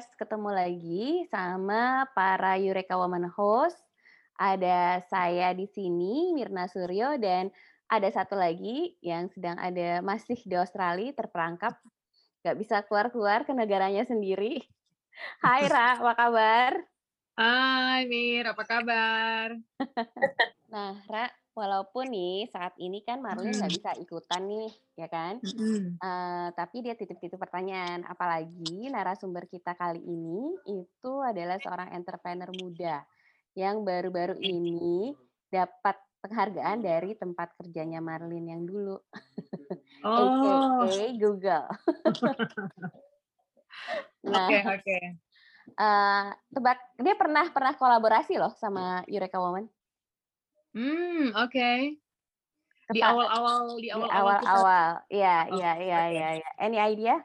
[0.00, 3.76] podcast ketemu lagi sama para Eureka Woman host.
[4.40, 7.52] Ada saya di sini, Mirna Suryo, dan
[7.84, 11.76] ada satu lagi yang sedang ada masih di Australia terperangkap,
[12.40, 14.64] nggak bisa keluar-keluar ke negaranya sendiri.
[15.44, 16.80] Hai Ra, apa kabar?
[17.36, 19.52] Hai Mir, apa kabar?
[20.72, 25.42] nah Ra, walaupun nih saat ini kan Marlin nggak bisa ikutan nih, ya kan?
[25.98, 28.06] Uh, tapi dia titip-titip pertanyaan.
[28.06, 33.02] Apalagi narasumber kita kali ini itu adalah seorang entrepreneur muda
[33.58, 35.10] yang baru-baru ini
[35.50, 39.00] dapat penghargaan dari tempat kerjanya Marlin yang dulu,
[40.04, 40.84] Oh.
[40.88, 41.66] AKA Google.
[44.24, 44.98] nah, Oke oke.
[45.76, 49.68] uh, tebak dia pernah pernah kolaborasi loh sama Eureka Woman.
[50.70, 51.70] Hmm, oke.
[52.90, 56.28] Di Kepa- awal-awal di di awal-awal kita awal-awal, iya Oh, iya iya iya.
[56.38, 56.48] iya.
[56.58, 57.16] Any idea?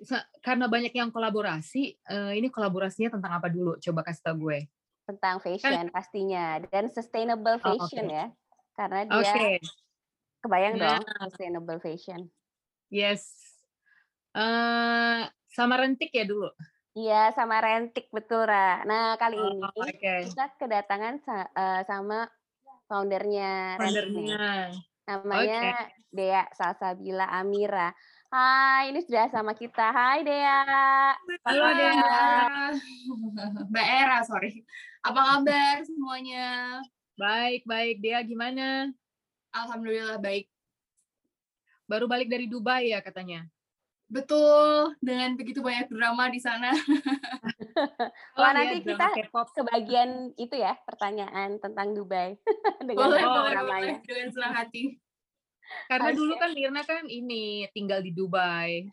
[0.00, 3.80] Sa- karena banyak yang kolaborasi, eh, ini kolaborasinya tentang apa dulu?
[3.80, 4.68] Coba kasih tau gue.
[5.04, 8.16] tentang fashion pastinya dan sustainable Oh, fashion oke.
[8.16, 8.26] ya
[8.72, 9.36] karena Oke, dia
[10.40, 10.96] kebayang Nah.
[10.96, 12.20] dong sustainable fashion
[12.88, 13.28] yes.
[14.32, 16.48] Eh, sama rentik ya dulu.
[16.94, 20.14] Iya sama rentik betul Ra nah kali Oh, ini oke.
[20.30, 22.26] kita kedatangan sa- eh, sama
[22.86, 24.70] foundernya Foundernya.
[25.04, 27.90] namanya Dea Salsabila Amira
[28.30, 30.62] Hai ini sudah sama kita Hai Dea
[31.44, 31.76] Halo kabar?
[31.76, 32.18] Dea.
[33.70, 34.64] Mbak Era, sorry.
[35.00, 36.80] Apa kabar semuanya?
[37.14, 38.02] Baik baik.
[38.02, 38.90] Dea gimana?
[39.52, 40.50] Alhamdulillah baik.
[41.84, 43.46] Baru balik dari Dubai ya katanya.
[44.14, 46.70] Betul, dengan begitu banyak drama di sana.
[48.38, 49.46] Wah, iya, nanti drama kita K-pop.
[49.58, 52.38] kebagian itu ya pertanyaan tentang Dubai
[52.86, 53.96] dengan Boleh, Oh, boleh, boleh.
[54.06, 54.82] Dengan senang hati.
[55.90, 56.16] Karena Oke.
[56.16, 58.86] dulu kan Mirna kan ini tinggal di Dubai.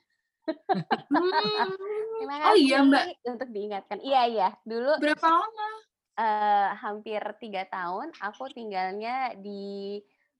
[1.11, 3.05] Hmm, Oh iya, Mbak.
[3.29, 3.99] untuk diingatkan.
[4.01, 5.69] Iya iya, dulu berapa lama?
[6.17, 9.99] eh, hampir tiga tahun aku tinggalnya di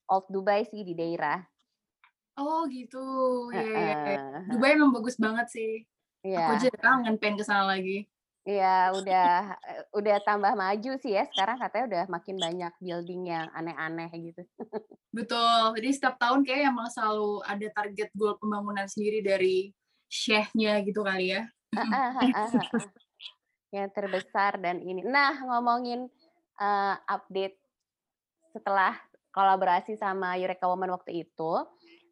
[0.10, 1.51] Old Dubai sih di daerah.
[2.40, 3.04] Oh gitu.
[3.52, 3.96] Iya, iya, iya.
[4.00, 5.72] Heeh, Dubai emang bagus banget sih.
[6.22, 8.08] Iya, Aku aja kangen pengen ke sana lagi.
[8.42, 11.30] iya udah eh, udah tambah maju sih ya.
[11.30, 14.42] Sekarang katanya udah makin banyak building yang aneh-aneh gitu.
[15.14, 15.76] Betul.
[15.78, 19.70] Jadi setiap tahun kayak emang selalu ada target goal pembangunan sendiri dari
[20.10, 21.46] sheikhnya gitu kali ya.
[23.76, 25.04] Yang terbesar dan ini.
[25.06, 26.08] Nah ngomongin
[26.58, 27.60] eh, update
[28.52, 28.98] setelah
[29.32, 31.52] kolaborasi sama Eureka Woman waktu itu,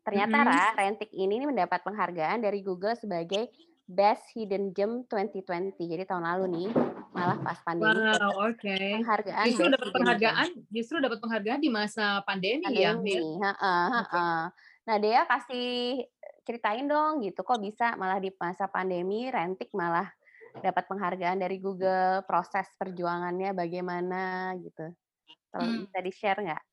[0.09, 0.49] ternyata Mhm.
[0.49, 3.53] Ra, Rentik ini mendapat penghargaan dari Google sebagai
[3.85, 5.85] Best Hidden Gem 2020.
[5.85, 6.69] Jadi tahun lalu nih,
[7.13, 8.01] malah pas pandemi.
[8.01, 8.77] Wow, oke.
[8.89, 9.93] Penghargaan Justru dapat Gem.
[10.01, 13.37] penghargaan, justru dapat penghargaan di masa pandemi, ya, pandemi.
[13.37, 14.41] Heeh, heeh.
[14.89, 15.69] Nah, Dea kasih
[16.41, 20.09] ceritain dong gitu, kok bisa malah di masa pandemi Rentik malah
[20.59, 24.89] dapat penghargaan dari Google, proses perjuangannya bagaimana gitu.
[25.53, 25.85] Kalau Hmm.
[25.85, 26.63] bisa di-share nggak?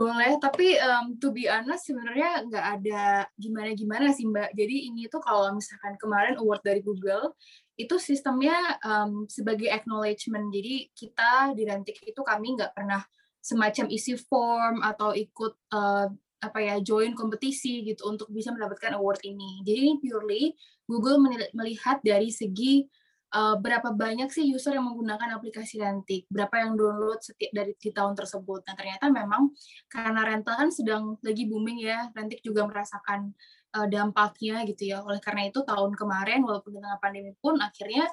[0.00, 4.56] Boleh, tapi em, to be honest sebenarnya nggak ada gimana-gimana sih Mbak.
[4.56, 7.36] Jadi ini tuh kalau misalkan kemarin award dari Google,
[7.76, 10.48] itu sistemnya em, sebagai acknowledgement.
[10.48, 13.04] Jadi kita di Rantik itu kami nggak pernah
[13.44, 16.08] semacam isi form atau ikut eh,
[16.40, 19.60] apa ya join kompetisi gitu untuk bisa mendapatkan award ini.
[19.68, 20.56] Jadi purely
[20.88, 21.20] Google
[21.52, 22.88] melihat dari segi
[23.30, 27.90] eh, berapa banyak sih user yang menggunakan aplikasi Rantik, berapa yang download setiap dari di
[27.94, 28.66] tahun tersebut.
[28.66, 29.54] Nah ternyata memang
[29.86, 33.32] karena rental kan sedang lagi booming ya, Rentik juga merasakan
[33.76, 35.02] uh, dampaknya gitu ya.
[35.06, 38.10] Oleh karena itu tahun kemarin walaupun di tengah pandemi pun akhirnya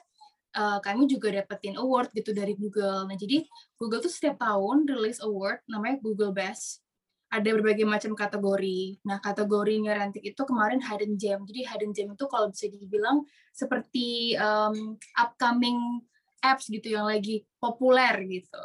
[0.57, 3.05] uh, kami juga dapetin award gitu dari Google.
[3.09, 3.45] Nah jadi
[3.77, 6.86] Google tuh setiap tahun rilis award namanya Google Best.
[7.27, 9.03] Ada berbagai macam kategori.
[9.03, 11.43] Nah kategorinya Rentik itu kemarin Hidden Gem.
[11.43, 16.03] Jadi Hidden Gem itu kalau bisa dibilang seperti um, upcoming
[16.39, 18.63] apps gitu yang lagi populer gitu.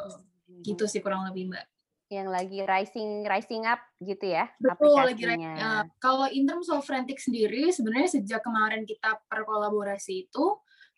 [0.63, 1.65] Gitu sih kurang lebih Mbak.
[2.13, 5.53] Yang lagi rising rising up gitu ya Betul, lagi aplikasinya.
[5.57, 10.45] uh, kalau in terms of Frantic sendiri, sebenarnya sejak kemarin kita berkolaborasi itu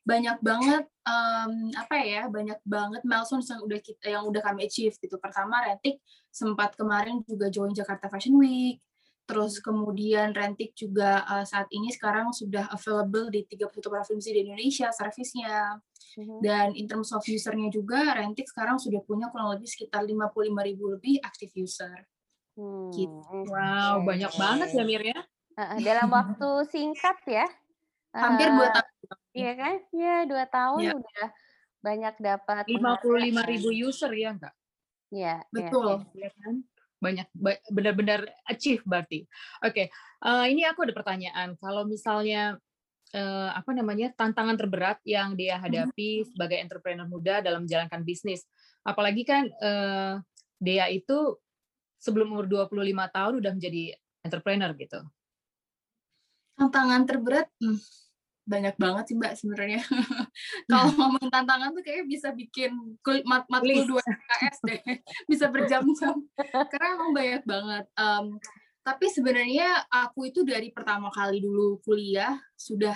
[0.05, 4.93] banyak banget um, apa ya, banyak banget milestones yang udah kita yang udah kami achieve
[5.01, 5.17] gitu.
[5.17, 5.97] Pertama Rentik
[6.29, 8.77] sempat kemarin juga join Jakarta Fashion Week.
[9.25, 14.93] Terus kemudian Rentik juga uh, saat ini sekarang sudah available di 31 provinsi di Indonesia
[14.93, 15.81] servisnya.
[16.21, 16.37] Mhm.
[16.45, 21.15] Dan in terms of usernya juga, Rentik sekarang sudah punya kurang lebih sekitar 55.000 lebih
[21.25, 22.05] active user.
[22.55, 23.49] Hmm, gitu.
[23.51, 25.19] Wow, banyak banget ya, Mir ya.
[25.81, 27.49] Dalam waktu singkat ya.
[28.15, 28.89] Hampir Eh, dua tahun.
[29.35, 29.75] Iya kan?
[29.91, 30.93] Ya dua tahun Iya.
[30.95, 31.27] udah
[31.83, 34.55] banyak dapat 55 ribu user ya enggak?
[35.13, 36.07] Iya, iya, Betul.
[36.15, 36.27] iya.
[36.27, 36.55] Ya kan?
[37.05, 37.27] banyak
[37.69, 39.29] benar-benar achieve berarti.
[39.61, 39.85] Oke, okay.
[40.25, 41.53] uh, ini aku ada pertanyaan.
[41.59, 42.57] Kalau misalnya
[43.13, 45.65] uh, apa namanya tantangan terberat yang dia mm-hmm.
[45.65, 46.27] hadapi hmm.
[46.33, 48.47] sebagai entrepreneur muda dalam menjalankan bisnis,
[48.81, 50.17] apalagi kan uh,
[50.57, 51.37] dia itu
[52.01, 53.83] sebelum umur 25 tahun udah menjadi
[54.25, 54.99] entrepreneur gitu.
[56.55, 57.77] Tantangan terberat, hmm,
[58.45, 59.81] banyak banget sih mbak sebenarnya.
[60.71, 62.71] Kalau ngomong tantangan tuh kayaknya bisa bikin
[63.25, 64.81] mat matkul dua KS deh,
[65.31, 66.15] bisa berjam-jam.
[66.37, 67.85] Karena emang banyak banget.
[67.97, 68.37] Um,
[68.85, 72.93] tapi sebenarnya aku itu dari pertama kali dulu kuliah sudah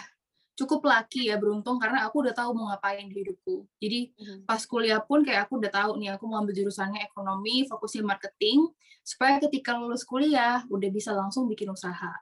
[0.54, 3.66] cukup laki ya beruntung karena aku udah tahu mau ngapain di hidupku.
[3.82, 4.46] Jadi hmm.
[4.46, 8.70] pas kuliah pun kayak aku udah tahu nih aku mau ambil jurusannya ekonomi, fokusnya marketing
[9.02, 12.14] supaya ketika lulus kuliah udah bisa langsung bikin usaha.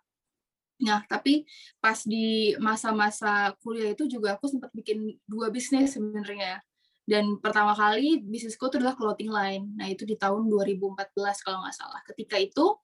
[0.77, 1.47] Nah, tapi
[1.81, 6.61] pas di masa-masa kuliah itu juga aku sempat bikin dua bisnis sebenarnya.
[7.07, 9.63] Dan pertama kali bisnisku itu adalah clothing line.
[9.79, 12.03] Nah, itu di tahun 2014 kalau nggak salah.
[12.03, 12.75] Ketika itu,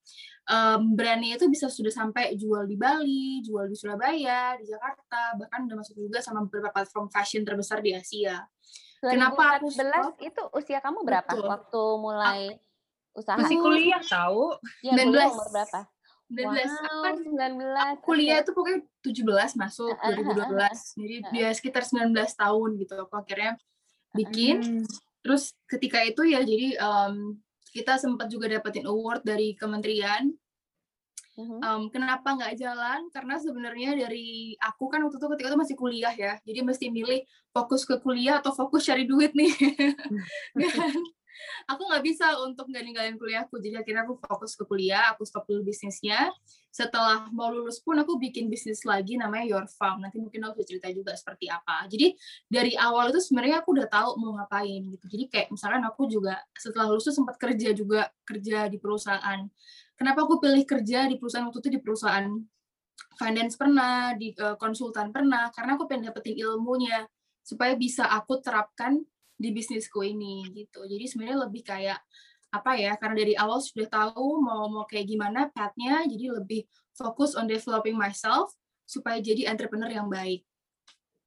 [0.48, 5.68] um, brandnya itu bisa sudah sampai jual di Bali, jual di Surabaya, di Jakarta, bahkan
[5.68, 8.48] udah masuk juga sama beberapa platform fashion terbesar di Asia.
[9.04, 11.52] 2014 Kenapa aku itu usia kamu berapa Betul.
[11.52, 12.42] waktu mulai
[13.12, 13.36] usaha?
[13.36, 14.56] Masih kuliah tahu.
[14.80, 15.36] Ya, 19.
[15.36, 15.80] umur berapa?
[16.32, 17.16] 19 wow, kan
[18.00, 22.94] 19 kuliah itu pokoknya 17 masuk 2012 jadi dia sekitar 19 tahun gitu.
[23.04, 23.60] Aku akhirnya
[24.16, 24.88] bikin.
[25.24, 27.38] Terus ketika itu ya jadi um,
[27.74, 30.30] kita sempat juga dapetin award dari kementerian.
[31.34, 33.10] Um, kenapa nggak jalan?
[33.10, 36.38] Karena sebenarnya dari aku kan waktu itu ketika itu masih kuliah ya.
[36.46, 39.50] Jadi mesti milih fokus ke kuliah atau fokus cari duit nih.
[40.62, 40.94] Kan?
[41.68, 45.48] Aku nggak bisa untuk nggak ninggalin kuliahku jadi akhirnya aku fokus ke kuliah aku stop
[45.48, 46.32] dulu bisnisnya.
[46.74, 50.02] Setelah mau lulus pun aku bikin bisnis lagi namanya Your Farm.
[50.02, 51.86] Nanti mungkin aku bisa cerita juga seperti apa.
[51.86, 52.18] Jadi
[52.50, 55.06] dari awal itu sebenarnya aku udah tahu mau ngapain gitu.
[55.06, 59.46] Jadi kayak misalkan aku juga setelah lulus tuh sempat kerja juga kerja di perusahaan.
[59.94, 61.46] Kenapa aku pilih kerja di perusahaan?
[61.46, 62.26] Waktu itu di perusahaan
[63.22, 67.06] finance pernah di uh, konsultan pernah karena aku pengen dapetin ilmunya
[67.46, 68.98] supaya bisa aku terapkan
[69.44, 70.88] di bisnisku ini gitu.
[70.88, 72.00] Jadi sebenarnya lebih kayak
[72.56, 72.96] apa ya?
[72.96, 76.64] Karena dari awal sudah tahu mau mau kayak gimana pathnya, jadi lebih
[76.96, 78.56] fokus on developing myself
[78.88, 80.48] supaya jadi entrepreneur yang baik.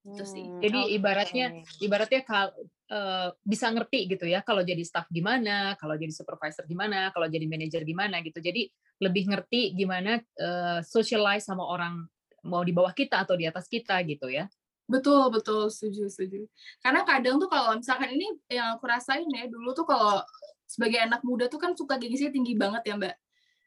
[0.06, 0.46] Gitu sih.
[0.46, 0.96] Hmm, jadi okay.
[0.96, 1.46] ibaratnya
[1.82, 2.54] ibaratnya kal
[2.94, 7.44] uh, bisa ngerti gitu ya kalau jadi staff gimana, kalau jadi supervisor gimana, kalau jadi
[7.44, 8.38] manajer gimana gitu.
[8.38, 8.70] Jadi
[9.02, 12.06] lebih ngerti gimana uh, socialize sama orang
[12.46, 14.46] mau di bawah kita atau di atas kita gitu ya.
[14.86, 16.46] Betul, betul, setuju, setuju.
[16.78, 20.22] Karena kadang tuh kalau misalkan ini yang aku rasain ya, dulu tuh kalau
[20.66, 23.16] sebagai anak muda tuh kan suka gengsinya tinggi banget ya, Mbak.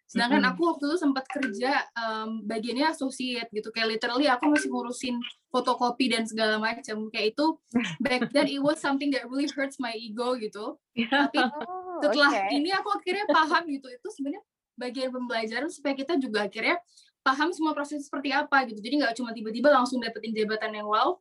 [0.09, 5.21] Sedangkan aku waktu itu sempat kerja um, bagiannya associate gitu, kayak literally aku masih ngurusin
[5.53, 7.13] fotokopi dan segala macam.
[7.13, 7.45] Kayak itu
[8.03, 10.81] back then it was something that really hurts my ego gitu.
[10.97, 12.57] Tapi oh, setelah okay.
[12.57, 14.41] ini aku akhirnya paham gitu, itu sebenarnya
[14.79, 16.79] bagian pembelajaran supaya kita juga akhirnya
[17.21, 18.79] paham semua proses seperti apa gitu.
[18.79, 21.19] Jadi nggak cuma tiba-tiba langsung dapetin jabatan yang wow,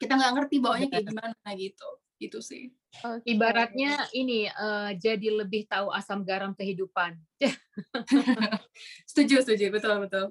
[0.00, 1.88] kita nggak ngerti bawahnya kayak gimana gitu.
[2.20, 2.68] Itu sih.
[2.90, 3.38] Okay.
[3.38, 7.16] Ibaratnya ini uh, jadi lebih tahu asam garam kehidupan.
[9.08, 10.26] setuju, setuju, betul, betul.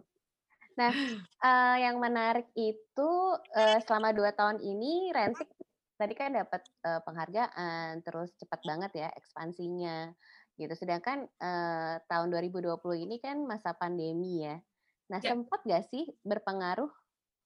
[0.80, 0.96] Nah,
[1.44, 3.12] uh, yang menarik itu
[3.56, 5.52] uh, selama dua tahun ini Rensik
[6.00, 10.08] tadi kan dapat uh, penghargaan, terus cepat banget ya ekspansinya
[10.56, 10.72] gitu.
[10.76, 14.56] Sedangkan uh, tahun 2020 ini kan masa pandemi ya.
[15.10, 15.34] Nah, ya.
[15.34, 16.90] sempat nggak sih berpengaruh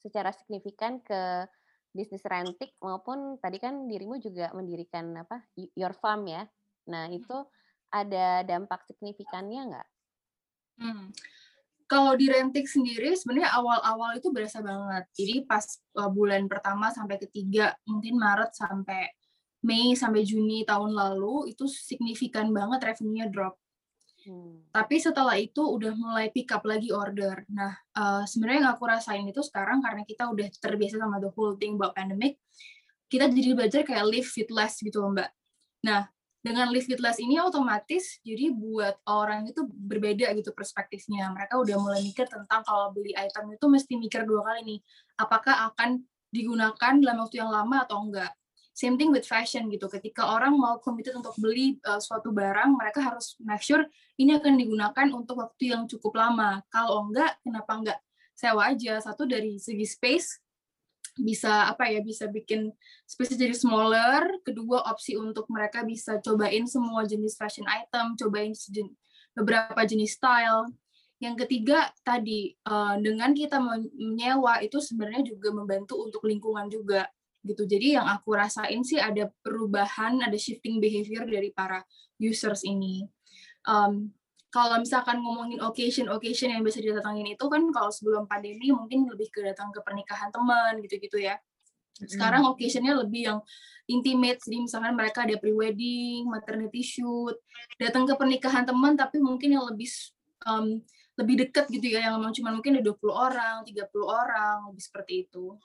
[0.03, 1.47] secara signifikan ke
[1.93, 5.39] bisnis rentik maupun tadi kan dirimu juga mendirikan apa
[5.77, 6.43] your farm ya.
[6.91, 7.17] Nah, hmm.
[7.23, 7.37] itu
[7.93, 9.87] ada dampak signifikannya nggak?
[10.81, 11.13] Hmm.
[11.85, 15.05] Kalau di rentik sendiri sebenarnya awal-awal itu berasa banget.
[15.13, 15.61] Jadi pas
[16.01, 19.13] uh, bulan pertama sampai ketiga, mungkin Maret sampai
[19.63, 23.55] Mei sampai Juni tahun lalu itu signifikan banget revenue-nya drop.
[24.23, 24.63] Hmm.
[24.71, 27.43] Tapi setelah itu udah mulai pick up lagi order.
[27.51, 31.59] Nah, uh, sebenarnya yang aku rasain itu sekarang karena kita udah terbiasa sama the whole
[31.59, 32.39] thing about pandemic,
[33.11, 35.29] kita jadi belajar kayak live with less gitu loh, Mbak.
[35.83, 36.07] Nah,
[36.43, 41.31] dengan live with less ini otomatis jadi buat orang itu berbeda gitu perspektifnya.
[41.31, 44.79] Mereka udah mulai mikir tentang kalau beli item itu mesti mikir dua kali nih,
[45.19, 46.03] apakah akan
[46.33, 48.31] digunakan dalam waktu yang lama atau enggak
[48.73, 49.85] same thing with fashion gitu.
[49.85, 53.85] Ketika orang mau committed untuk beli uh, suatu barang mereka harus make sure
[54.17, 56.65] ini akan digunakan untuk waktu yang cukup lama.
[56.73, 57.99] Kalau enggak kenapa enggak
[58.33, 58.97] sewa aja?
[58.97, 60.41] Satu dari segi space
[61.13, 62.73] bisa apa ya bisa bikin
[63.05, 64.41] space jadi smaller.
[64.41, 68.57] Kedua opsi untuk mereka bisa cobain semua jenis fashion item cobain
[69.37, 70.65] beberapa jenis style.
[71.21, 77.05] Yang ketiga tadi uh, dengan kita menyewa itu sebenarnya juga membantu untuk lingkungan juga
[77.43, 77.67] gitu.
[77.67, 81.83] Jadi yang aku rasain sih ada perubahan, ada shifting behavior dari para
[82.17, 83.03] users ini.
[83.67, 84.11] Um,
[84.53, 89.41] kalau misalkan ngomongin occasion-occasion yang bisa didatangin itu kan kalau sebelum pandemi mungkin lebih ke
[89.41, 91.41] datang ke pernikahan teman gitu-gitu ya.
[91.93, 93.39] Sekarang occasionnya lebih yang
[93.85, 97.37] intimate, jadi misalkan mereka ada pre-wedding, maternity shoot,
[97.77, 99.89] datang ke pernikahan teman tapi mungkin yang lebih
[100.45, 100.81] um,
[101.13, 105.13] lebih dekat gitu ya, yang memang cuma mungkin ada 20 orang, 30 orang, lebih seperti
[105.29, 105.57] itu.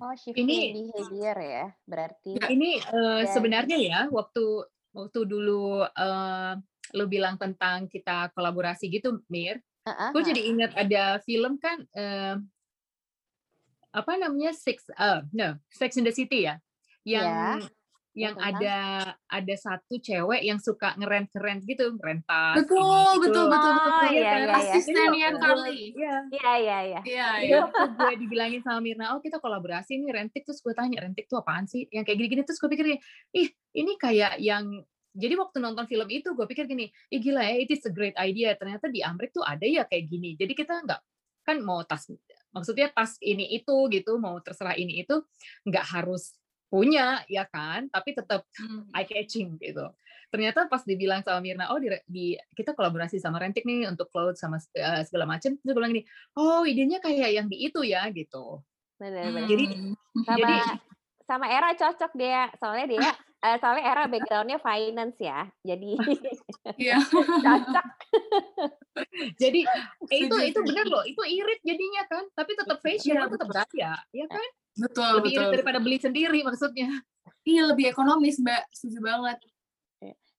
[0.00, 2.40] Oh, shifting ini, behavior ya, berarti.
[2.40, 3.28] Ya, ini uh, ya.
[3.28, 6.52] sebenarnya ya, waktu waktu dulu uh,
[6.96, 9.60] lu bilang tentang kita kolaborasi gitu, Mir.
[9.84, 10.10] Uh-huh.
[10.14, 12.36] Gue jadi ingat ada film kan uh,
[13.92, 16.56] apa namanya Six uh, no Sex in the City ya,
[17.04, 17.81] yang yeah.
[18.12, 18.52] Yang uh-huh.
[18.52, 18.76] ada
[19.24, 22.60] ada satu cewek yang suka ngerent ngerent gitu, ngerent tas.
[22.60, 23.22] Betul, gitu.
[23.24, 23.92] betul, betul, betul, betul.
[24.04, 25.80] Oh, iya, iya, Asistennya kali.
[25.96, 26.76] Iya, iya, iya.
[26.76, 27.28] Iya, iya.
[27.40, 27.60] iya.
[27.72, 31.64] gue dibilangin sama Mirna, oh kita kolaborasi nih rentik terus gue tanya rentik tuh apaan
[31.64, 31.88] sih?
[31.88, 32.86] Yang kayak gini-gini terus gue pikir
[33.32, 33.48] ih
[33.80, 37.68] ini kayak yang jadi waktu nonton film itu gue pikir gini, ih gila ya, it
[37.72, 38.52] is a great idea.
[38.56, 40.36] Ternyata di Amrik tuh ada ya kayak gini.
[40.36, 41.00] Jadi kita nggak
[41.42, 42.06] kan mau tas,
[42.52, 45.20] maksudnya tas ini itu gitu, mau terserah ini itu
[45.64, 46.41] nggak harus
[46.72, 48.88] punya ya kan, tapi tetap hmm.
[48.96, 49.92] eye catching gitu.
[50.32, 54.40] Ternyata pas dibilang sama Mirna, oh di, di kita kolaborasi sama Rentik nih untuk cloud
[54.40, 58.64] sama uh, segala macam, terus bilang gini, oh idenya kayak yang di itu ya gitu.
[58.96, 59.48] Benar, benar.
[59.52, 59.64] Jadi
[60.24, 60.56] sama, jadi
[61.28, 63.10] sama era cocok dia, soalnya dia
[63.44, 65.92] uh, soalnya era backgroundnya finance ya, jadi
[66.88, 67.04] yeah.
[67.12, 67.86] cocok.
[69.44, 69.60] jadi
[70.08, 73.92] eh, itu itu benar loh, itu irit jadinya kan, tapi tetap fashion, yeah, tetap beraya,
[74.16, 74.48] ya kan?
[74.72, 75.42] Betul, lebih betul.
[75.42, 76.90] irit daripada beli sendiri maksudnya.
[77.42, 79.38] Iya lebih ekonomis mbak, setuju banget.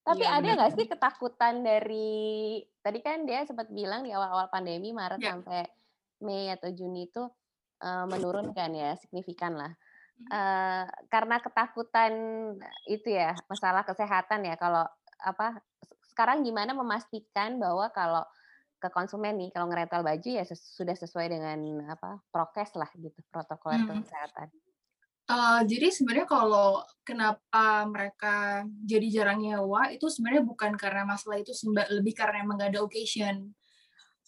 [0.03, 4.91] Tapi ya, ada nggak sih ketakutan dari tadi kan dia sempat bilang di awal-awal pandemi
[4.91, 5.39] Maret ya.
[5.39, 5.63] sampai
[6.27, 7.23] Mei atau Juni itu
[7.83, 9.71] uh, menurun kan ya signifikan lah
[10.27, 12.13] uh, karena ketakutan
[12.91, 14.83] itu ya masalah kesehatan ya kalau
[15.23, 15.63] apa
[16.11, 18.27] sekarang gimana memastikan bahwa kalau
[18.83, 21.55] ke konsumen nih kalau ngerental baju ya ses sudah sesuai dengan
[21.87, 24.03] apa prokes lah gitu protokol hmm.
[24.03, 24.51] kesehatan.
[25.23, 31.55] Uh, jadi sebenarnya kalau kenapa mereka jadi jarang nyewa itu sebenarnya bukan karena masalah itu
[31.95, 33.55] lebih karena emang gak ada occasion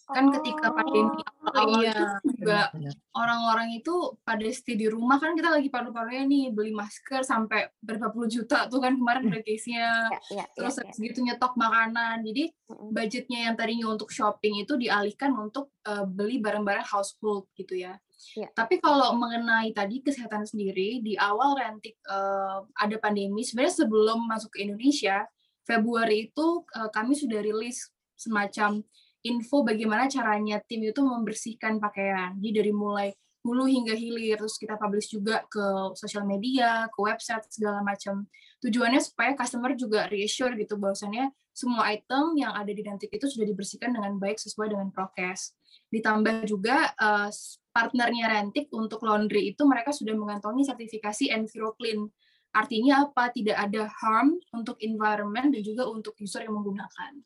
[0.06, 1.98] kan ketika pandemi oh, awal iya.
[2.22, 2.70] itu juga
[3.10, 5.18] orang-orang itu pada stay di rumah.
[5.18, 9.42] Kan kita lagi paru-parunya nih beli masker sampai berapa puluh juta tuh kan kemarin ada
[9.42, 10.92] case-nya ya, ya, terus ya, ya.
[10.94, 12.22] segitu nyetok makanan.
[12.22, 12.54] Jadi
[12.94, 17.98] budgetnya yang tadinya untuk shopping itu dialihkan untuk uh, beli barang-barang household gitu ya.
[18.38, 18.48] Ya.
[18.54, 24.56] Tapi kalau mengenai tadi kesehatan sendiri di awal rentik uh, ada pandemi sebenarnya sebelum masuk
[24.56, 25.28] ke Indonesia
[25.66, 28.80] Februari itu uh, kami sudah rilis semacam
[29.26, 32.38] info bagaimana caranya tim itu membersihkan pakaian.
[32.38, 33.08] Jadi dari mulai
[33.46, 38.26] hulu hingga hilir, terus kita publish juga ke sosial media, ke website, segala macam.
[38.58, 43.46] Tujuannya supaya customer juga reassure gitu bahwasannya semua item yang ada di Dantik itu sudah
[43.46, 45.54] dibersihkan dengan baik sesuai dengan prokes.
[45.88, 47.30] Ditambah juga uh,
[47.70, 52.10] partnernya Rentik untuk laundry itu mereka sudah mengantongi sertifikasi EnviroClean.
[52.52, 53.30] Artinya apa?
[53.30, 57.20] Tidak ada harm untuk environment dan juga untuk user yang menggunakan.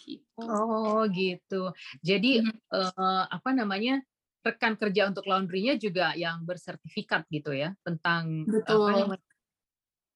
[0.00, 0.40] Gitu.
[0.40, 1.76] Oh gitu.
[2.00, 2.56] Jadi hmm.
[2.72, 4.00] uh, apa namanya
[4.40, 8.88] rekan kerja untuk laundrynya juga yang bersertifikat gitu ya tentang Betul.
[8.88, 9.28] apa namanya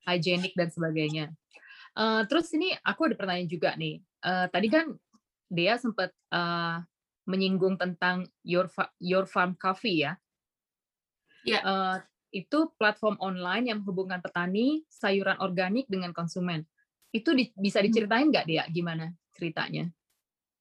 [0.08, 1.26] higienik dan sebagainya.
[1.94, 4.00] Uh, terus ini aku ada pertanyaan juga nih.
[4.24, 4.96] Uh, tadi kan
[5.52, 6.80] dia sempat uh,
[7.28, 10.16] menyinggung tentang your Fa your farm coffee ya.
[11.44, 11.62] Yeah.
[11.62, 11.96] Uh,
[12.34, 16.66] itu platform online yang menghubungkan petani sayuran organik dengan konsumen.
[17.14, 19.14] Itu di, bisa diceritain nggak dia gimana?
[19.34, 19.90] Ceritanya?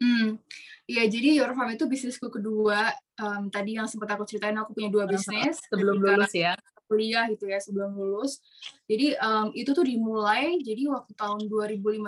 [0.04, 0.36] Hmm,
[0.84, 2.92] ya jadi Your Farm itu bisnisku kedua.
[3.16, 6.58] Um, tadi yang sempat aku ceritain aku punya dua bisnis sebelum lulus ya.
[6.88, 8.44] Kuliah gitu ya sebelum lulus.
[8.86, 10.60] Jadi um, itu tuh dimulai.
[10.62, 12.04] Jadi waktu tahun 2015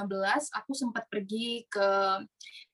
[0.52, 1.88] aku sempat pergi ke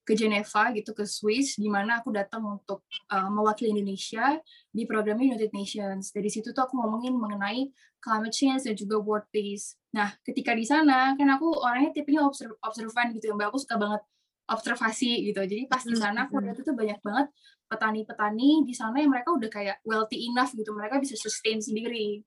[0.01, 4.41] ke Geneva gitu ke Swiss di mana aku datang untuk uh, mewakili Indonesia
[4.73, 6.09] di programnya United Nations.
[6.09, 7.69] Dari situ tuh aku ngomongin mengenai
[8.01, 9.77] climate change dan juga world peace.
[9.93, 13.47] Nah, ketika di sana kan aku orangnya tipenya observ observan gitu ya, Mbak.
[13.53, 14.01] Aku suka banget
[14.49, 15.39] observasi gitu.
[15.45, 17.27] Jadi pas di sana aku lihat itu banyak banget
[17.71, 20.75] petani-petani di sana yang mereka udah kayak wealthy enough gitu.
[20.75, 22.19] Mereka bisa sustain sendiri.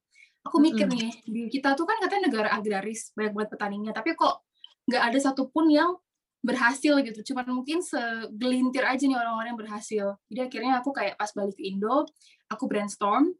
[0.44, 4.44] Aku mikir nih, di kita tuh kan katanya negara agraris, banyak banget petaninya, tapi kok
[4.84, 5.96] nggak ada satupun yang
[6.44, 7.32] berhasil gitu.
[7.32, 10.06] Cuman mungkin segelintir aja nih orang-orang yang berhasil.
[10.28, 12.04] Jadi akhirnya aku kayak pas balik ke Indo,
[12.52, 13.32] aku brainstorm,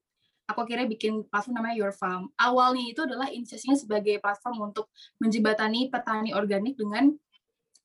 [0.48, 2.32] aku akhirnya bikin platform namanya Your Farm.
[2.40, 4.88] Awalnya itu adalah inisiasinya sebagai platform untuk
[5.20, 7.12] menjebatani petani organik dengan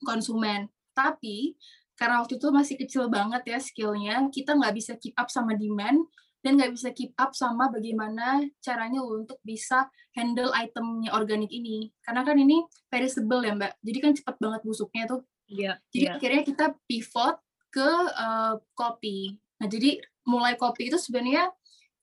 [0.07, 0.71] konsumen.
[0.95, 1.55] Tapi
[1.99, 6.07] karena waktu itu masih kecil banget ya skillnya, kita nggak bisa keep up sama demand,
[6.39, 11.91] dan nggak bisa keep up sama bagaimana caranya untuk bisa handle itemnya organik ini.
[11.99, 15.21] Karena kan ini perishable ya Mbak, jadi kan cepat banget busuknya tuh.
[15.51, 16.15] Yeah, jadi yeah.
[16.15, 17.35] akhirnya kita pivot
[17.67, 19.35] ke uh, kopi.
[19.59, 21.51] Nah, jadi mulai kopi itu sebenarnya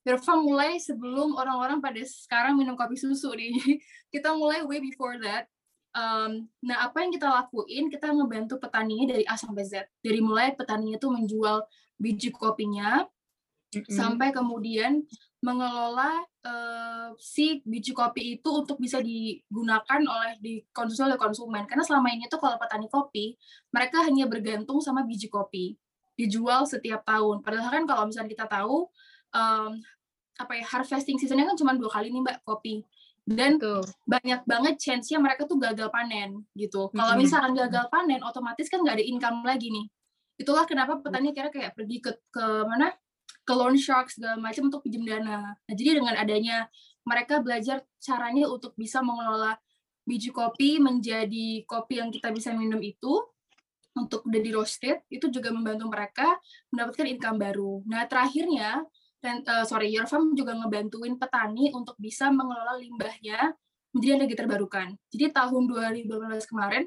[0.07, 3.51] Irfan mulai sebelum orang-orang pada sekarang minum kopi susu nih.
[4.13, 5.51] kita mulai way before that.
[5.97, 7.89] Um, nah, apa yang kita lakuin?
[7.89, 9.89] Kita ngebantu petaninya dari A sampai Z.
[10.05, 11.65] Dari mulai petaninya tuh menjual
[11.97, 13.89] biji kopinya, mm-hmm.
[13.89, 15.01] sampai kemudian
[15.41, 21.65] mengelola uh, si biji kopi itu untuk bisa digunakan oleh dikonsumsi oleh konsumen.
[21.65, 23.33] Karena selama ini tuh kalau petani kopi,
[23.73, 25.73] mereka hanya bergantung sama biji kopi
[26.13, 27.41] dijual setiap tahun.
[27.41, 28.85] Padahal kan kalau misalnya kita tahu
[29.33, 29.71] um,
[30.37, 32.85] apa ya harvesting seasonnya kan cuma dua kali nih mbak kopi
[33.27, 33.83] dan Betul.
[34.07, 36.87] banyak banget chance-nya mereka tuh gagal panen gitu.
[36.95, 37.19] Kalau mm -hmm.
[37.19, 39.85] misalkan gagal panen, otomatis kan nggak ada income lagi nih.
[40.39, 42.95] Itulah kenapa petani kira kayak pergi ke ke mana
[43.43, 45.59] ke loan shark segala macam untuk pinjam dana.
[45.59, 46.71] Nah jadi dengan adanya
[47.03, 49.59] mereka belajar caranya untuk bisa mengelola
[50.07, 53.11] biji kopi menjadi kopi yang kita bisa minum itu
[53.91, 56.39] untuk udah di roasted itu juga membantu mereka
[56.71, 57.83] mendapatkan income baru.
[57.91, 58.87] Nah terakhirnya
[59.47, 63.55] uh, sorry, Your Farm juga ngebantuin petani untuk bisa mengelola limbahnya
[63.91, 64.87] menjadi energi terbarukan.
[65.09, 66.83] Jadi tahun 2012 kemarin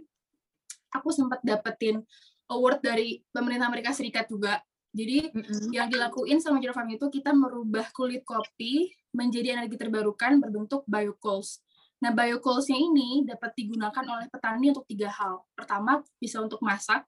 [0.94, 2.02] aku sempat dapetin
[2.50, 4.58] award dari pemerintah Amerika Serikat juga.
[4.90, 5.70] Jadi mm-hmm.
[5.70, 11.62] yang dilakuin sama Your Farm itu kita merubah kulit kopi menjadi energi terbarukan berbentuk biocoals.
[12.00, 15.44] Nah, biocoals-nya ini dapat digunakan oleh petani untuk tiga hal.
[15.52, 17.04] Pertama, bisa untuk masak,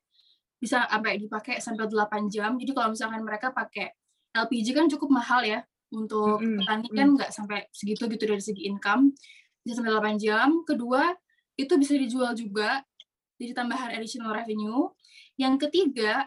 [0.60, 2.54] bisa sampai dipakai sampai 8 jam.
[2.60, 3.88] Jadi kalau misalkan mereka pakai
[4.32, 5.60] LPG kan cukup mahal ya
[5.92, 6.58] untuk mm -hmm.
[6.64, 9.12] petani kan nggak sampai segitu gitu dari segi income
[9.62, 10.64] bisa sampai 8 jam.
[10.64, 11.12] Kedua
[11.54, 12.82] itu bisa dijual juga
[13.36, 14.90] jadi tambahan additional revenue.
[15.36, 16.26] Yang ketiga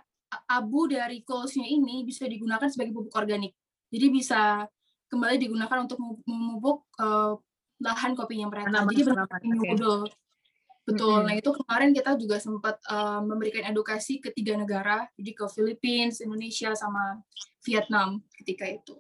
[0.50, 3.56] abu dari coalsnya ini bisa digunakan sebagai pupuk organik.
[3.90, 4.68] Jadi bisa
[5.08, 7.38] kembali digunakan untuk memupuk uh,
[7.80, 8.72] lahan kopinya mereka.
[8.72, 9.28] Tanaman, jadi benar
[10.86, 11.10] Betul.
[11.10, 11.28] Mm -hmm.
[11.28, 16.22] Nah itu kemarin kita juga sempat uh, memberikan edukasi ke tiga negara, jadi ke Philippines,
[16.22, 17.20] Indonesia, sama
[17.66, 18.96] Vietnam ketika itu.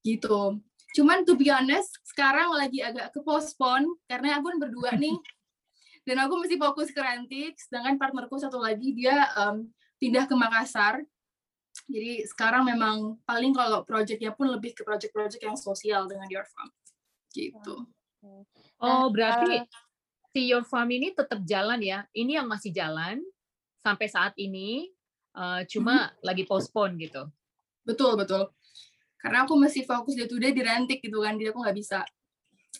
[0.00, 0.56] Gitu.
[0.96, 5.14] Cuman to be honest, sekarang lagi agak ke postpone karena aku kan berdua nih.
[6.08, 9.68] Dan aku mesti fokus ke Rantik, sedangkan partnerku satu lagi dia um,
[10.00, 11.04] pindah ke Makassar.
[11.84, 16.72] Jadi sekarang memang paling kalau proyeknya pun lebih ke proyek-proyek yang sosial dengan Your Farm.
[17.28, 17.84] Gitu.
[18.80, 19.87] Oh, berarti uh,
[20.32, 22.04] si Your Farm ini tetap jalan ya.
[22.12, 23.20] Ini yang masih jalan
[23.80, 24.90] sampai saat ini,
[25.36, 26.14] uh, cuma hmm.
[26.24, 27.28] lagi postpone gitu.
[27.86, 28.52] Betul betul.
[29.18, 32.06] Karena aku masih fokus day to day di rentik gitu kan, jadi aku nggak bisa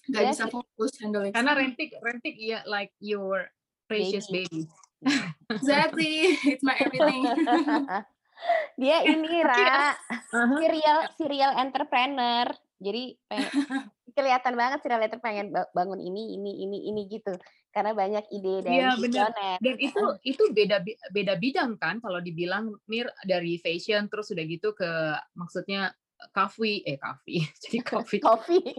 [0.08, 0.32] nggak yeah.
[0.32, 3.48] bisa fokus handle Karena rentik rentik ya like your
[3.90, 4.64] precious baby.
[4.64, 5.12] baby.
[5.50, 7.22] exactly, it's my everything.
[8.80, 9.98] Dia ini Ra,
[10.30, 12.46] serial serial entrepreneur.
[12.78, 13.18] Jadi
[14.18, 17.38] kelihatan banget sih Realtor pengen bangun ini ini ini ini gitu.
[17.70, 19.30] Karena banyak ide dan iya, benar.
[19.62, 20.82] dan itu itu beda
[21.14, 24.90] beda bidang kan kalau dibilang mir dari fashion terus udah gitu ke
[25.38, 25.94] maksudnya
[26.34, 28.74] coffee eh coffee jadi coffee coffee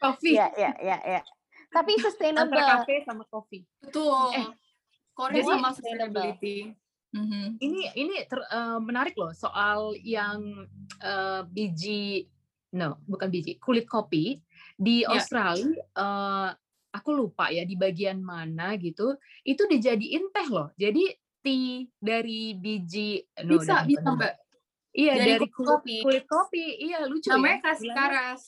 [0.00, 1.20] coffee ya ya ya ya
[1.74, 2.54] tapi sustainable.
[2.54, 4.30] Antara cafe sama coffee betul.
[4.38, 4.48] Eh,
[5.14, 6.74] Korea sama sustainability.
[7.14, 7.46] Mm-hmm.
[7.62, 10.66] Ini ini ter, uh, menarik loh soal yang
[10.98, 12.26] uh, biji
[12.74, 14.42] no bukan biji kulit kopi
[14.74, 15.14] di yeah.
[15.14, 16.50] Australia uh,
[16.90, 19.14] aku lupa ya di bagian mana gitu
[19.46, 24.34] itu dijadiin teh loh jadi tea dari biji no, bisa bisa mbak
[24.94, 27.64] iya dari, dari kulit kopi kulit kopi iya lucu namanya ya?
[27.70, 28.42] kaskaras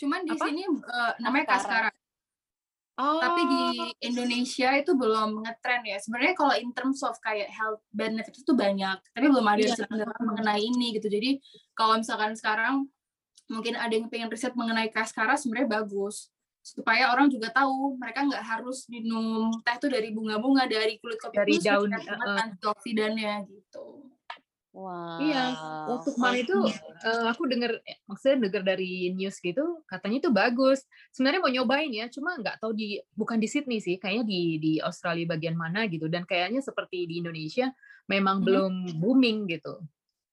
[0.00, 0.44] cuman di Apa?
[0.48, 1.94] sini uh, namanya kaskaras
[3.00, 3.16] Oh.
[3.16, 3.64] Tapi di
[4.12, 5.96] Indonesia itu belum ngetren ya.
[5.96, 10.20] Sebenarnya kalau in terms of kayak health benefit itu banyak, tapi belum ada yang yeah.
[10.20, 11.08] mengenai ini gitu.
[11.08, 11.40] Jadi
[11.72, 12.92] kalau misalkan sekarang
[13.50, 18.44] mungkin ada yang pengen riset mengenai kaskara sebenarnya bagus supaya orang juga tahu mereka nggak
[18.44, 24.06] harus minum teh itu dari bunga-bunga dari kulit kopi dari daun uh, antioksidannya gitu.
[24.70, 25.18] Wow.
[25.18, 25.44] Iya,
[25.90, 26.58] waktu kemarin itu
[27.02, 27.74] uh, aku dengar,
[28.06, 30.86] maksudnya dengar dari news gitu, katanya itu bagus.
[31.10, 34.72] Sebenarnya mau nyobain ya, cuma nggak tahu di bukan di Sydney sih, kayaknya di di
[34.78, 36.06] Australia bagian mana gitu.
[36.06, 37.66] Dan kayaknya seperti di Indonesia
[38.06, 38.46] memang -hmm.
[38.46, 39.74] belum booming gitu.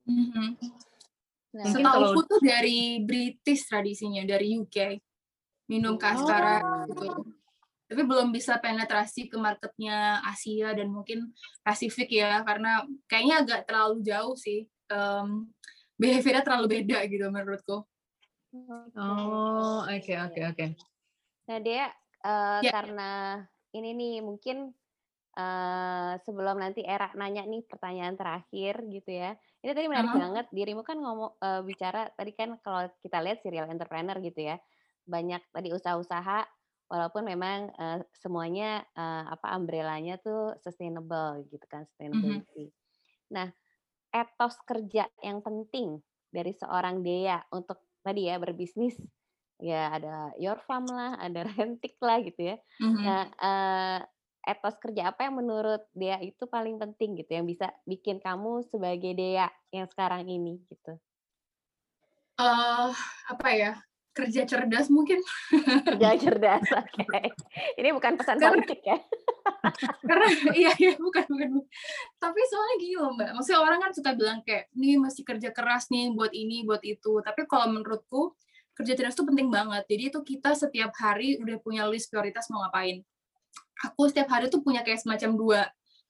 [0.05, 0.47] -hmm.
[1.57, 2.29] Nah, Setahu kalau...
[2.29, 5.01] tuh dari British tradisinya, dari UK.
[5.67, 6.85] Minum kaskara oh.
[6.93, 7.09] gitu.
[7.87, 11.33] Tapi belum bisa penetrasi ke marketnya Asia dan mungkin
[11.65, 14.69] Pasifik ya, karena kayaknya agak terlalu jauh sih.
[14.87, 15.49] Um,
[15.97, 17.83] behaviornya terlalu beda gitu menurutku.
[18.95, 20.55] Oh, oke okay, oke okay, oke.
[20.55, 20.69] Okay.
[21.47, 21.83] Nah, dia
[22.23, 22.73] uh, yeah.
[22.75, 23.11] karena
[23.75, 24.71] ini nih mungkin
[25.37, 29.37] uh, sebelum nanti era nanya nih pertanyaan terakhir gitu ya.
[29.61, 30.23] Ini tadi menarik uh-huh.
[30.25, 34.57] banget, dirimu kan ngomong uh, bicara tadi kan kalau kita lihat serial entrepreneur gitu ya,
[35.05, 36.49] banyak tadi usaha-usaha
[36.87, 41.87] walaupun memang uh, semuanya uh, apa umbrellanya tuh sustainable gitu kan mhm.
[41.93, 42.65] sustainability.
[42.67, 43.31] Mm -hmm.
[43.31, 43.47] Nah,
[44.11, 48.95] etos kerja yang penting dari seorang Dea untuk tadi ya berbisnis
[49.57, 52.57] ya ada your farm lah, ada rentik lah gitu ya.
[52.81, 53.03] -hmm.
[53.03, 53.99] Nah, uh,
[54.47, 59.11] etos kerja apa yang menurut Dea itu paling penting gitu yang bisa bikin kamu sebagai
[59.11, 60.95] Dea yang sekarang ini gitu?
[62.39, 62.95] Uh,
[63.27, 63.73] apa ya?
[64.17, 65.21] kerja cerdas mungkin.
[65.85, 67.05] Kerja cerdas, oke.
[67.05, 67.29] Okay.
[67.77, 68.97] Ini bukan pesan karena, politik ya?
[70.09, 71.49] karena iya iya bukan bukan.
[72.17, 75.93] Tapi soalnya gini loh mbak, maksudnya orang kan suka bilang kayak, nih mesti kerja keras
[75.93, 77.21] nih buat ini buat itu.
[77.21, 78.33] Tapi kalau menurutku
[78.73, 79.85] kerja cerdas itu penting banget.
[79.85, 83.05] Jadi itu kita setiap hari udah punya list prioritas mau ngapain.
[83.85, 85.61] Aku setiap hari tuh punya kayak semacam dua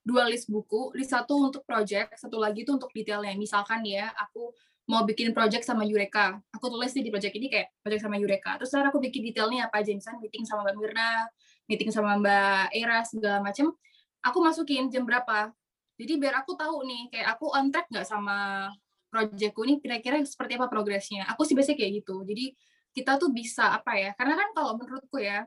[0.08, 3.36] dua list buku, list satu untuk project, satu lagi itu untuk detailnya.
[3.36, 4.56] Misalkan ya, aku
[4.88, 6.40] mau bikin project sama Yureka.
[6.56, 8.56] Aku tulis di project ini kayak project sama Yureka.
[8.56, 11.12] Terus sekarang aku bikin detailnya apa aja, misalnya meeting sama Mbak Mirna,
[11.68, 13.76] meeting sama Mbak Era, segala macam.
[14.24, 15.52] Aku masukin jam berapa.
[16.00, 18.72] Jadi biar aku tahu nih, kayak aku on track nggak sama
[19.12, 21.28] projectku ini kira-kira seperti apa progresnya.
[21.36, 22.24] Aku sih biasanya kayak gitu.
[22.24, 22.56] Jadi
[22.96, 25.44] kita tuh bisa apa ya, karena kan kalau menurutku ya,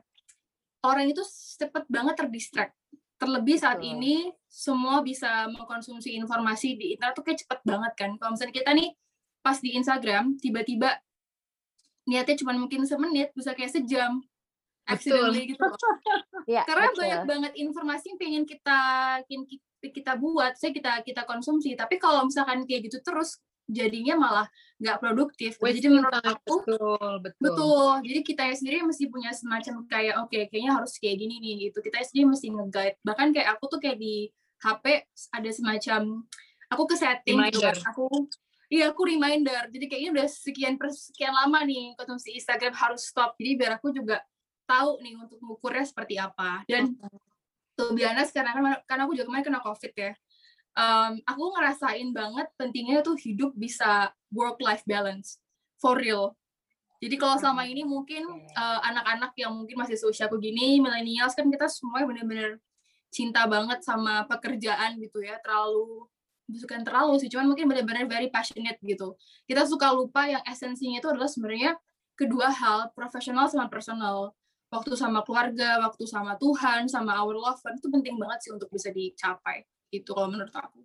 [0.85, 1.21] orang itu
[1.57, 2.73] cepet banget terdistract.
[3.21, 8.11] Terlebih saat ini semua bisa mengkonsumsi informasi di internet tuh kayak cepet banget kan.
[8.17, 8.89] Kalau misalnya kita nih
[9.41, 11.01] pas di Instagram tiba-tiba
[12.05, 14.21] niatnya cuma mungkin semenit bisa kayak sejam
[14.89, 15.61] accidentally gitu
[16.49, 17.01] ya, karena betul.
[17.05, 18.79] banyak banget informasi yang pengen kita
[19.81, 23.37] kita buat saya kita kita konsumsi tapi kalau misalkan kayak gitu terus
[23.69, 24.47] jadinya malah
[24.81, 29.85] nggak produktif Wasting jadi menurut aku betul, betul betul jadi kita sendiri mesti punya semacam
[29.87, 33.55] kayak oke okay, kayaknya harus kayak gini nih gitu kita sendiri mesti nge-guide bahkan kayak
[33.55, 34.27] aku tuh kayak di
[34.61, 34.85] HP
[35.33, 36.01] ada semacam
[36.71, 37.75] aku ke setting gitu kan.
[37.91, 38.07] aku
[38.71, 39.67] Iya, aku reminder.
[39.67, 43.35] Jadi kayaknya udah sekian sekian lama nih konsumsi Instagram harus stop.
[43.35, 44.23] Jadi biar aku juga
[44.63, 46.63] tahu nih untuk mengukurnya seperti apa.
[46.63, 46.95] Dan
[47.75, 50.11] tuh biasa sekarang kan karena aku juga kemarin kena COVID ya.
[50.71, 55.35] Um, aku ngerasain banget pentingnya tuh hidup bisa work life balance
[55.75, 56.39] for real.
[57.01, 61.49] Jadi kalau selama ini mungkin uh, anak-anak yang mungkin masih sosial aku gini, millennials kan
[61.49, 62.61] kita semua bener-bener
[63.11, 66.07] cinta banget sama pekerjaan gitu ya, terlalu
[66.47, 69.15] bukan terlalu sih, cuman mungkin benar-benar very passionate gitu.
[69.47, 71.79] Kita suka lupa yang esensinya itu adalah sebenarnya
[72.13, 74.35] kedua hal, profesional sama personal.
[74.71, 78.87] Waktu sama keluarga, waktu sama Tuhan, sama our love itu penting banget sih untuk bisa
[78.87, 79.67] dicapai.
[79.91, 80.79] Itu kalau menurut aku.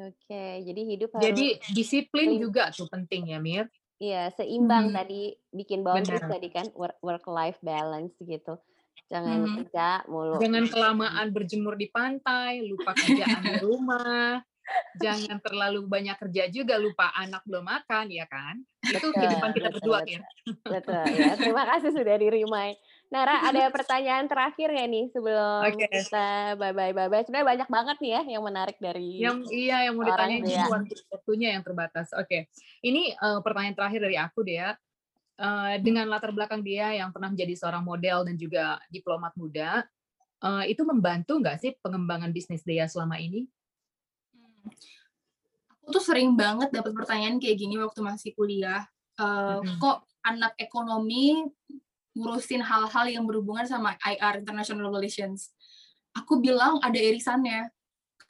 [0.00, 3.66] Oke, jadi hidup harus Jadi disiplin juga tuh penting ya, Mir.
[4.00, 4.96] Iya, seimbang hmm.
[4.96, 8.56] tadi bikin boundaries tadi kan work life balance gitu.
[9.12, 9.54] Jangan hmm.
[9.60, 10.40] kerja mulu.
[10.40, 14.40] Jangan kelamaan berjemur di pantai, lupa kerjaan di rumah
[15.04, 19.76] jangan terlalu banyak kerja juga lupa anak belum makan ya kan itu kehidupan kita betul,
[19.78, 20.20] berdua betul, ya
[20.66, 22.76] betul ya terima kasih sudah di remind
[23.10, 25.90] Nara ada pertanyaan terakhir ya nih sebelum okay.
[25.90, 29.90] kita bye bye bye bye sebenarnya banyak banget nih ya yang menarik dari yang iya
[29.90, 30.66] yang mau ditanya ya.
[31.10, 32.46] waktunya yang terbatas oke okay.
[32.86, 34.78] ini uh, pertanyaan terakhir dari aku deh ya
[35.42, 39.82] uh, dengan latar belakang dia yang pernah menjadi seorang model dan juga diplomat muda
[40.46, 43.50] uh, itu membantu nggak sih pengembangan bisnis dia selama ini
[45.80, 48.84] Aku tuh sering banget dapat pertanyaan kayak gini waktu masih kuliah.
[49.16, 49.80] Uh, mm-hmm.
[49.80, 51.48] Kok anak ekonomi
[52.16, 55.54] ngurusin hal-hal yang berhubungan sama IR (International Relations)?
[56.16, 57.70] Aku bilang ada irisannya.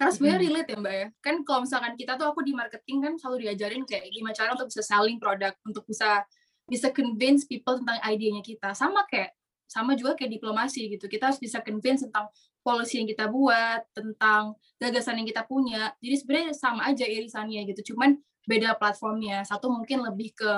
[0.01, 1.07] Karena sebenarnya relate ya mbak ya.
[1.21, 4.73] Kan kalau misalkan kita tuh aku di marketing kan selalu diajarin kayak gimana cara untuk
[4.73, 6.25] bisa selling produk, untuk bisa
[6.65, 8.73] bisa convince people tentang idenya kita.
[8.73, 9.37] Sama kayak
[9.71, 11.07] sama juga kayak diplomasi gitu.
[11.07, 12.27] Kita harus bisa convince tentang
[12.65, 15.93] policy yang kita buat, tentang gagasan yang kita punya.
[16.03, 19.47] Jadi sebenarnya sama aja irisannya gitu, cuman beda platformnya.
[19.47, 20.53] Satu mungkin lebih ke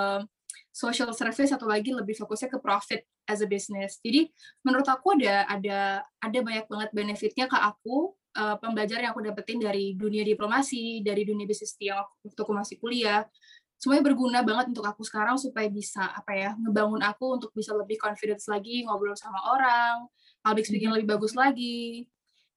[0.72, 4.00] social service, satu lagi lebih fokusnya ke profit as a business.
[4.00, 4.32] Jadi
[4.64, 5.78] menurut aku ada ada
[6.18, 11.28] ada banyak banget benefitnya ke aku uh, pembelajaran yang aku dapetin dari dunia diplomasi, dari
[11.28, 13.28] dunia bisnis yang waktu aku masih kuliah.
[13.76, 17.98] Semuanya berguna banget untuk aku sekarang supaya bisa apa ya ngebangun aku untuk bisa lebih
[18.00, 20.06] confidence lagi ngobrol sama orang,
[20.40, 21.02] public speaking hmm.
[21.02, 22.08] lebih bagus lagi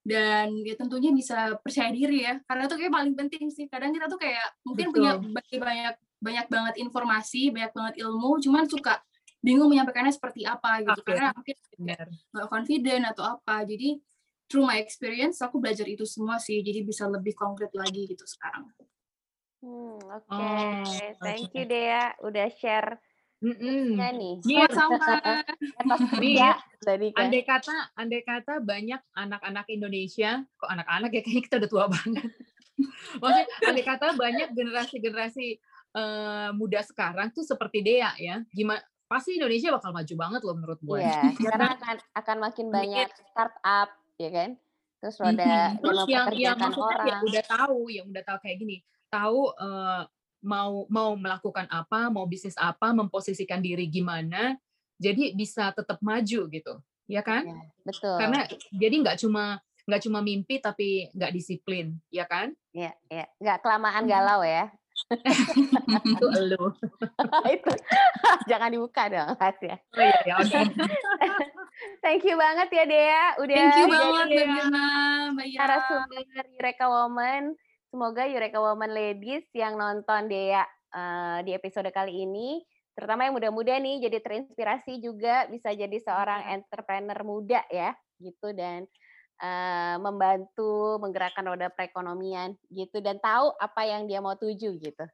[0.06, 4.06] dan ya tentunya bisa percaya diri ya karena itu kayak paling penting sih kadang kita
[4.06, 5.02] tuh kayak mungkin Betul.
[5.02, 5.96] punya banyak banyak
[6.50, 8.98] banget informasi banyak banget ilmu cuman suka
[9.46, 11.14] bingung menyampaikannya seperti apa gitu okay.
[11.14, 11.56] karena mungkin
[12.34, 14.02] nggak confident atau apa jadi
[14.50, 18.70] through my experience aku belajar itu semua sih jadi bisa lebih konkret lagi gitu sekarang.
[19.66, 21.10] Hmm, Oke, okay.
[21.10, 21.58] oh, thank okay.
[21.58, 23.02] you Dea udah share
[23.46, 24.00] Mm-mm.
[24.00, 24.36] nih.
[24.48, 25.42] Iya sama.
[26.18, 26.58] Iya.
[26.82, 27.28] Tadi kan.
[27.28, 32.30] Andai kata, andai kata banyak anak-anak Indonesia, kok anak-anak ya kayaknya kita udah tua banget.
[33.22, 35.46] Maksudnya, andai kata banyak generasi-generasi
[35.96, 38.44] uh, muda sekarang tuh seperti Dea ya.
[38.52, 41.00] Gimana pasti Indonesia bakal maju banget loh menurut gue.
[41.00, 41.22] Iya,
[41.56, 44.50] karena akan akan makin banyak startup, ya kan?
[45.00, 45.82] Terus roda mm-hmm.
[45.82, 47.08] Terus yang yang maksudnya orang.
[47.08, 48.78] ya udah tahu, yang udah tahu kayak gini,
[49.08, 50.04] tahu uh,
[50.42, 54.58] mau mau melakukan apa, mau bisnis apa, memposisikan diri gimana,
[54.98, 56.74] jadi bisa tetap maju gitu,
[57.06, 57.46] ya kan?
[57.46, 58.18] Ya, betul.
[58.18, 58.40] Karena
[58.74, 62.58] jadi nggak cuma nggak cuma mimpi tapi nggak disiplin, ya kan?
[62.74, 63.26] Iya, iya.
[63.38, 64.74] Nggak kelamaan galau ya.
[66.14, 66.66] itu elu.
[67.56, 67.72] itu
[68.50, 69.78] jangan dibuka dong Mas ya.
[69.78, 70.50] Oh iya, ya oke.
[70.50, 70.66] Okay.
[72.02, 74.28] Thank you banget ya Dea udah Thank you banget
[75.36, 76.22] Mbak Narasumber
[76.58, 77.44] Eureka Woman.
[77.92, 80.66] Semoga Eureka Woman Ladies yang nonton Dea
[80.96, 82.64] uh, di episode kali ini
[82.96, 87.92] terutama yang muda-muda nih jadi terinspirasi juga bisa jadi seorang entrepreneur muda ya
[88.24, 88.88] gitu dan
[89.42, 95.06] uh, membantu menggerakkan roda perekonomian gitu dan tahu apa yang dia mau tuju gitu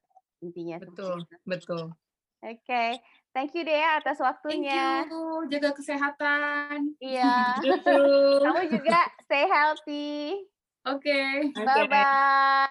[0.42, 0.82] intinya.
[0.82, 1.94] Betul betul.
[2.42, 2.90] Oke okay.
[3.38, 5.06] thank you Dea atas waktunya.
[5.06, 6.98] thank you jaga kesehatan.
[6.98, 7.62] Iya.
[8.46, 10.42] Kamu juga stay healthy.
[10.90, 11.06] Oke.
[11.06, 11.54] Okay.
[11.62, 12.68] bye bye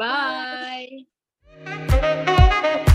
[0.00, 1.04] bye,
[2.80, 2.88] bye.